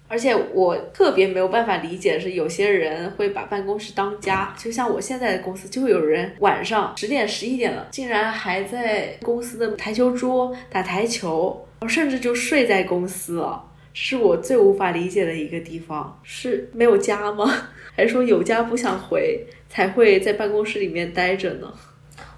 [0.09, 16.17] 而且我特别没有办法理解是，有些人会把办公室当家，就像我现在的公司，就会有人晚上十点、十一点了，竟然还在公司的台球桌打台球，甚至就睡在公司了，是我最无法理解的一个地方。
[16.23, 17.45] 是没有家吗？
[17.93, 21.69] 还是说有家不想回，才会在办公室里面待着呢？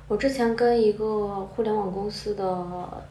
[0.08, 2.44] 我之前跟一个互联网公司的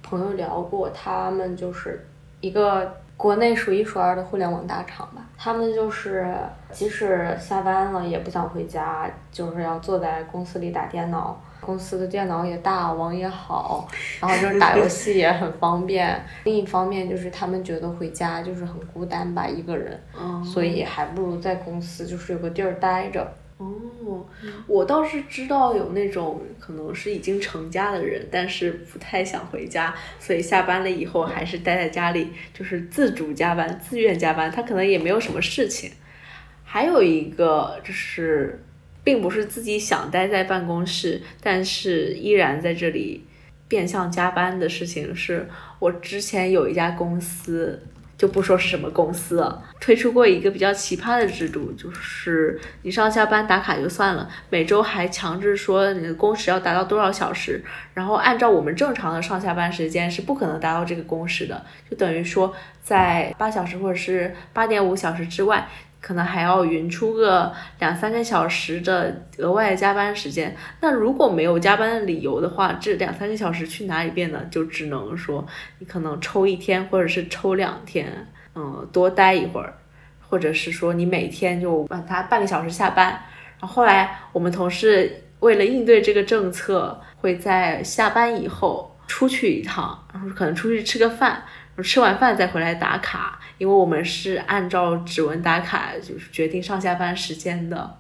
[0.03, 2.05] 朋友聊过，他们就是
[2.41, 2.93] 一个。
[3.19, 6.33] 国内数一数二的互联网大厂吧，他们就是
[6.71, 11.39] 即使下班了也不想回家，就是要坐在公司里打电脑。
[11.61, 13.87] 公司的电脑也大，网也好，
[14.23, 16.25] 然后就是打游戏也很方便。
[16.45, 20.01] 另一方面就是他们觉得回家就是很孤单吧，一个人，
[20.45, 23.27] 所以还不如在公司就是有个地儿待着。
[23.59, 24.25] 哦，
[24.69, 34.49] 我倒是知道有那种可能是已经成家的人，但是不太想回家，所以下班了以后还是待在家里，就是自主加班、自愿加班。
[34.49, 35.91] 他可能也没有什么事情。
[36.63, 38.63] 还有一个就是，
[39.03, 43.25] 并不是自己想待在办公室，但是依然在这里
[43.67, 45.49] 变相加班的事情，是
[45.81, 47.83] 我之前有一家公司。
[48.19, 57.63] 就不说是什么公司了，推出过一个比较奇葩的制度，就是你上下班打卡就算了，每周还强制说你的工时要达到多少小时，
[57.95, 62.53] 然后按照我们正常的上下班时间是不可能达到这个工时的，就等于说
[62.83, 65.69] 在八小时或者是八点五小时之外。
[66.01, 70.57] 可能还要匀出个两三个小时的额外加班时间。
[70.81, 74.41] 那如果没有加班的理由的话，这两三个小时去哪里变呢？
[74.51, 75.47] 就只能说
[75.79, 79.75] 你可能抽一天，或者是抽两天，嗯，多待一会儿，
[80.29, 83.07] 或者是说你每天就让他半个小时下班。
[83.61, 91.43] 然后后来我们同事为了应对这个政策，会在下班以后出去一趟，然后可能出去吃个饭。
[91.81, 97.97] 吃完饭再回来打卡，因为我们是按照指纹打卡，就是决定上下班时间的。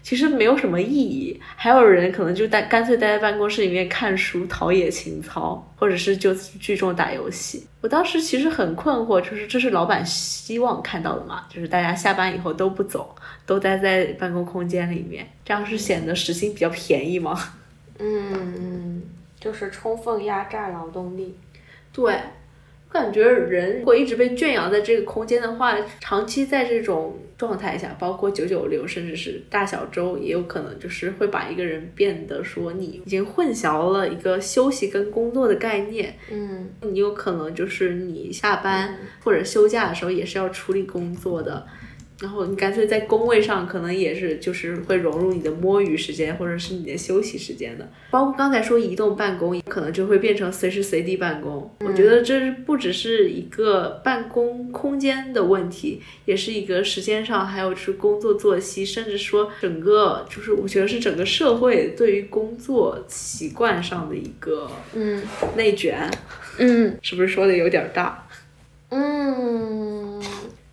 [0.00, 1.38] 其实没有什么意义。
[1.54, 7.66] 还有人可能就待干脆待在办公室里面看书、陶冶情操，或者是就聚众打游戏。
[7.82, 11.44] 我当时其实很困惑，就是这是老板希望看到的嘛？
[11.50, 17.38] 就是大家下班以后都不走，都待在办公空间里面，这样是显得时薪比较便宜吗？
[17.98, 19.02] 嗯，
[19.38, 21.36] 就是充分压榨劳动力。
[21.92, 22.18] 对。
[22.90, 36.16] 感觉人如果一直被圈养在这个空间的话，长期在这种状态下，包括九九六，甚至是大小周，也有可能就是会把一个人变得说你已经混淆了一个休息跟工作的概念。
[36.30, 41.66] 嗯，你有可能就是你下班或者休假的时候也是要处理工作的。
[42.20, 47.88] 然后你干脆在工位上，可能也是就是会融入你的摸鱼时间或者是你的休息时间的。
[48.10, 51.72] 包括刚才说移动办公，可能就会变成随时随地办公。
[51.80, 65.22] 我觉得这不只是一个办公空间的问题，也是一个时间上，还有是工作作息，甚至说整个就是我觉得是整个社会对于工作习惯上的一个嗯
[65.56, 66.10] 内卷。
[66.58, 68.26] 嗯， 是不是说的有点大？
[68.88, 70.20] 嗯。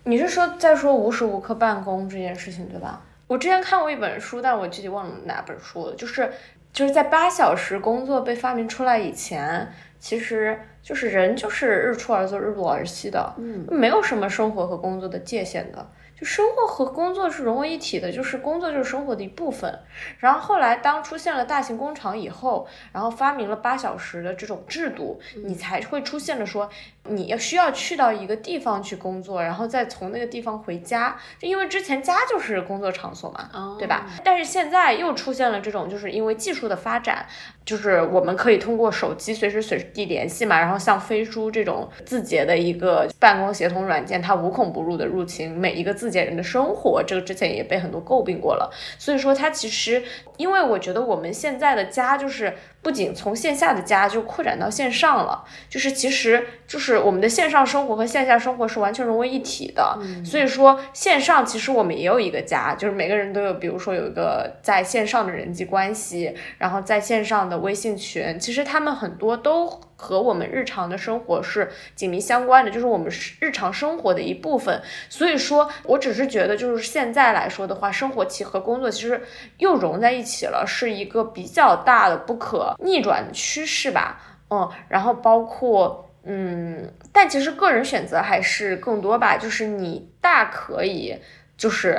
[0.08, 3.02] 你是说在说无时无刻办公这件事情对吧？
[3.26, 5.94] 我之前看过一本书，但我具体忘了哪本书了。
[5.96, 6.32] 就是
[6.72, 15.84] 就是在八小时工作被发明出来以前，其实就是人就是日出而作日落而息的，嗯，没有什么生活和工作的界限的。
[16.18, 19.78] 就生活和工作是融为一体的，就是工作就是生活的一部分。
[20.18, 26.70] 然后后来当出现了大型工厂以后，然后发明了八小时的这种制度，你才会出现了说
[27.02, 34.06] 你要需要去到一个地方去工作，然后再从那个地方回家，就因为之前家就是工作场所嘛，对吧？
[34.24, 37.26] 但是现在又出现了这种，就是因为技术的发展，
[37.66, 46.06] 就是我们可以通过手机随时随地联系嘛，然后像飞书这种字节的一个办公协同软件，它无孔不入的入侵每一个字。
[46.06, 48.70] 节人的生活，这个之前也被很多诟病过了。
[48.96, 50.00] 所以说，它其实，
[50.36, 52.54] 因为我觉得我们现在的家，就是
[52.86, 59.98] 不仅从线下的家就扩展到线上了，就是其实就是我们的线上生活和线下生活是完全融为一体的。
[60.24, 69.80] 所以说，线上其实我们也有一个家，就是每个人都有，比如说有一个在线上的人际关系，然后在线上的微信群，其实他们很多都。
[69.96, 74.80] 和我们日常的生活是紧密相关的，就是我们日常生活的一部分。
[75.08, 79.20] 所以说，我只是觉得，就是现在来说的话，生活其和工作其实
[79.58, 84.20] 又融在一起了，是一个比较大的不可逆转的趋势吧。
[84.50, 91.16] 嗯，然后包括嗯，但其实个人选择还是更多吧，就是你大可以
[91.56, 91.98] 就是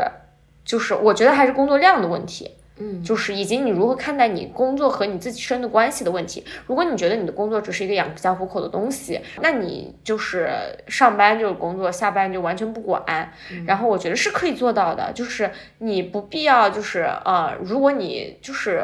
[0.63, 2.51] 就是我觉得还是工作量的问题。
[2.79, 6.43] 嗯，就是以及你如何看待你工作和你自己身的关系的问题。
[6.65, 10.49] 如果你觉得你的工作只是一个养家糊口的东西，那你就是
[10.87, 13.31] 上班就是工作，下班就完全不管。
[13.65, 15.49] 然后我觉得是可以做到的，就是
[15.79, 18.81] 你不必要就是呃，如果你就是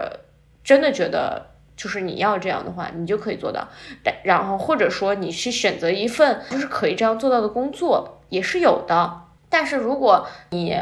[0.63, 3.67] 真的觉得就是你要这样的话，你就可以做到。
[4.03, 9.19] 但然后或者说你去选择一份就是可以这样做到的工作也是有的。
[9.53, 10.75] 但是如果你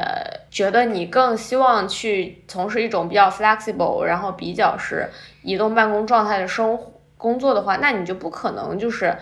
[0.49, 5.09] 觉得你更希望去从事一种比较 flexible，然后比较是
[5.43, 9.13] 移动办公状态的生活工作的话，那你就不可能就是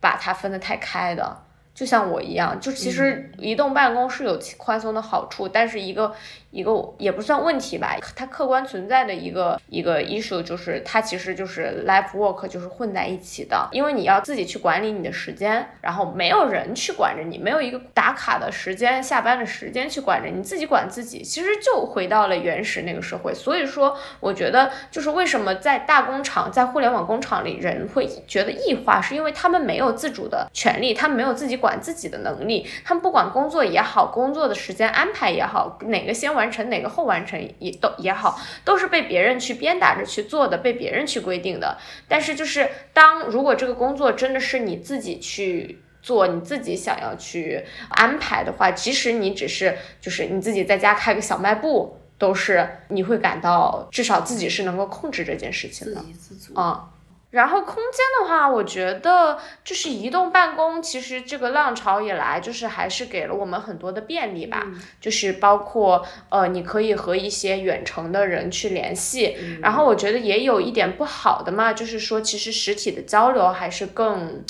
[0.00, 1.36] 把它分得太开的。
[1.74, 6.14] 就像我一样，就其实移动办公是有其宽松的好处，但是一个
[6.54, 23.34] 一个也不算问题吧，它客观存在的一个一个 issue 就是它其实就是 life work 就是混在一起的，因为你要自己去管理你的时间，然后没有人去管着你，没有一个打卡的时间、下班的时间去管着你，自己管自己，其实就回到了原始那个社会。
[23.34, 31.54] 所以说，我觉得就是为什么在大工厂、在互联网工厂里人会觉得异化，是因为他们没有自主的权利，他们没有自己。
[31.64, 41.78] 管自己的能力，他们不管工作也好，工作的时间安排也好，哪个先完成，哪个后完成也都也好，都是被别人去鞭打着去做的，被别人去规定的。
[42.08, 56.90] 但是就是当如果这个工作真的是你自己去做，你自己想要去安排的话，即使你只是就是你自己在家开个小卖部，都是你会感到至少自己是能够控制这件事情的，自给自足啊。
[57.34, 64.64] 然后空间的话，我觉得就是移动办公，其实这个浪潮以来，就是还是给了我们很多的便利吧。
[65.00, 69.36] 就是包括呃，你可以和一些远程的人去联系。
[69.60, 74.44] 然后我觉得也有一点不好的嘛，就是说其实实体的交流还是更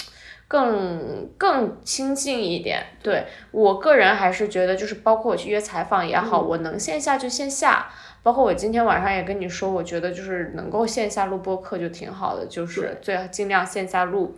[0.46, 2.84] 更更亲近一点。
[3.02, 7.88] 对我个人还是觉得，就是包括我去约采访也好，我能线下就线下。
[8.24, 14.34] 包括我今天晚上也跟你说，我觉得就是能够线下录播课就挺好的，就是最尽量线下录。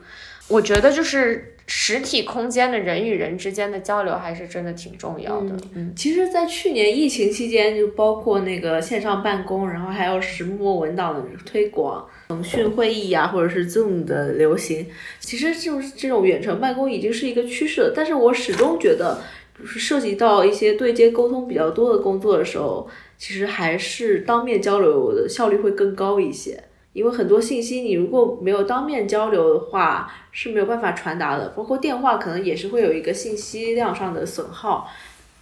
[0.49, 5.57] 我觉得就是实体空间的人与人之间的交流还是真的挺重要的。
[5.74, 14.87] 嗯，其实，在去年疫情期间，就包括那个线上办公，然后还有石墨文档的推广，腾讯会议呀，或者是 Zoom 的流行，
[15.20, 17.93] 其实就是这种远程办公已经是一个趋势了。
[17.95, 19.20] 但是我始终觉得，
[19.59, 22.89] 就是涉及到一些对接沟通比较多的工作的时候。
[23.19, 26.62] 其实还是当面交流的效率会更高一些，
[26.93, 34.89] 因为很多信息你如果没有当面交流的话是没有办法传达的，包括电话可能也是会有一个信息量上的损耗，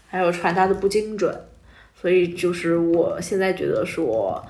[0.09, 1.37] 还有传达的不精准，
[2.01, 4.45] 所以就是我现在觉得说，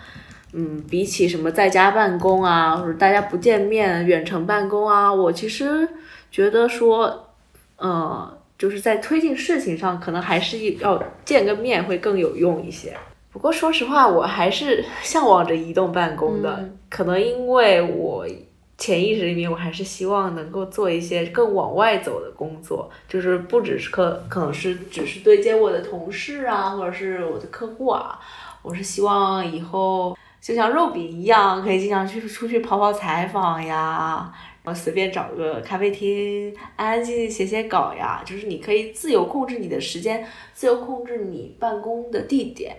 [0.52, 5.88] 嗯，比起什么在家办公啊，或者大家不见面远程办公啊，我其实
[6.30, 7.30] 觉得说，
[7.76, 12.94] 呃，就是在推进事情上，可能还是要见个面会更有用一些。
[13.34, 16.70] 不过说实话，我还是向往着移动办公的。
[16.88, 18.24] 可能因为我
[18.78, 28.16] 潜意识里面，我还是希望能够做一些更往外走的工作，就是不只是可可能是只是对接我的同事啊，或者是我的客户啊。
[28.62, 34.32] 我是希望以后就像肉饼一样，可以经常去出去跑跑采访呀，
[34.62, 38.22] 然后随便找个咖啡厅安安静静写写稿呀。
[38.24, 42.76] 就是你可以自由控制你的时间，自由控制你办公的地点。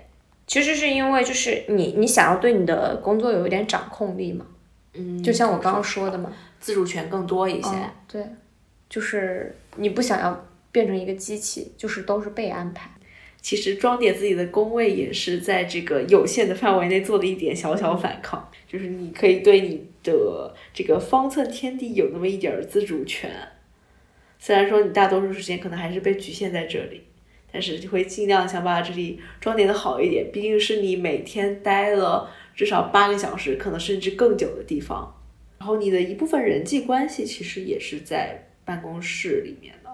[0.47, 4.45] 其实是因为就是你你想要对你的工作有一点掌控力嘛，
[4.93, 7.69] 嗯，就像我刚刚说的嘛，自主权更多一些。
[8.07, 8.23] 对，
[8.87, 12.91] 就是你不想要变成一个机器，就是都是被安排。
[13.41, 23.31] 其实装点自己的工位也是在这个有限的范围内做了一点小小反抗，就是你可以对你的这个方寸天地有那么一点自主权，
[24.39, 27.03] 虽然说你大多数时间可能还是被局限在这里。
[27.55, 35.15] 但是就会尽量想把这里装点的好一点，毕竟是你每天待了至少八个小时，可能甚至更久的地方。
[35.57, 39.89] 然后你的一部分人际关系其实也是在办公室里面的。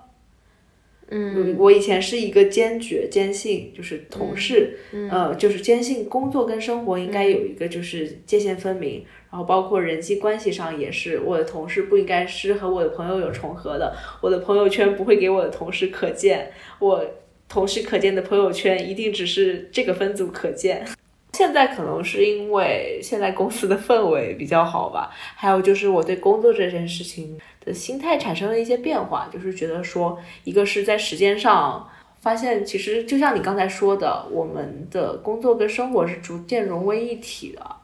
[1.09, 4.79] 嗯，我以前是一个坚决坚信，就是同事，
[5.11, 9.05] 呃，就是坚信工作跟生活应该有一个就是界限分明。
[9.29, 16.51] 然后包括人际关系上也是，我的同事不应该是和我的朋友有重合的，我的朋友圈不会给我的同事可见。
[16.79, 17.05] 我。
[17.51, 20.87] 同时可见的朋友圈一定只是这个分组可见。
[21.35, 31.89] 现在可能是因为现在公司的氛围比较好吧，还有就是我对工作这件事情的心态产生了一些变化，就是觉得说，一个是在时间上
[32.21, 37.75] 发现，其实就像你刚才说的，我们的工作跟生活是逐渐融为一体的。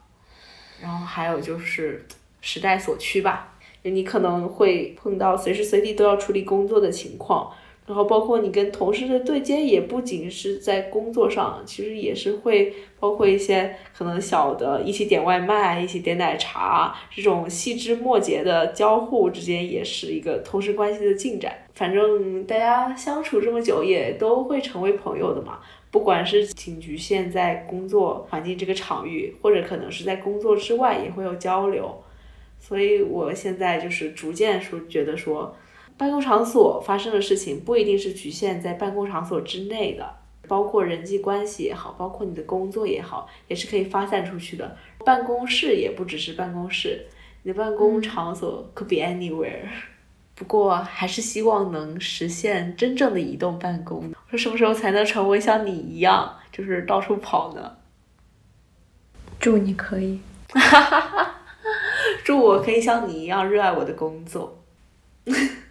[0.80, 2.06] 然后还有就是
[2.40, 7.52] 时代所趋吧，你可能会碰到随时随地都要处理工作的情况。
[7.88, 21.50] 然后包括你跟同事的对接，也不仅是在工作上，其实也是会包括一些可能小的，一起点外卖，一起点奶茶，这种细枝末节的交互之间，也是一个同事关系的进展。
[21.72, 25.58] 反正大家相处这么久，也都会成为朋友的嘛。
[25.90, 32.02] 不管是仅局限在工作环境这个场域，或者可能是在工作之外也会有交流。
[32.58, 35.56] 所以我现在就是逐渐说，觉得说。
[35.98, 40.08] 办公场所发生的事情不一定是局限在办公场所之内的，
[40.46, 44.76] 包括人际关系也好，包括你的工作也好，也是可以发散出去的。
[45.04, 47.04] 办公室也不只是办公室，
[47.42, 49.68] 你的办公场所 could be anywhere。
[50.36, 54.12] 不过还是希望能实现真正的移动办公。
[54.30, 57.76] 说什么时候才能成为像你一样，就是到处跑呢？
[59.40, 60.20] 祝你可以，
[62.24, 64.62] 祝我可以像你一样热爱我的工作。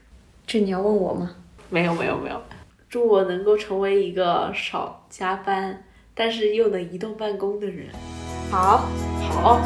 [0.47, 1.29] 这你要问我吗？
[1.69, 2.41] 没有没有没有，
[2.87, 5.83] 祝我能够成为一个少加班，
[6.15, 7.87] 但是又能移动办公的人。
[8.49, 8.87] 好，
[9.29, 9.59] 好。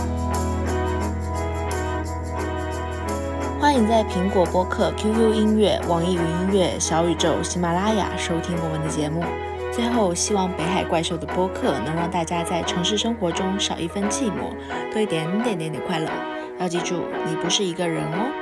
[3.59, 9.23] 欢迎在苹果播客、QQ 音乐、网易云音乐、小宇宙、喜马拉雅收听我们的节目。
[9.71, 14.51] 最后，希望北海怪兽的播客能让大家在城市生活中少一分寂寞，
[14.91, 16.09] 多一点点点点快乐。
[16.59, 18.40] 要记住，你不是一个人哦。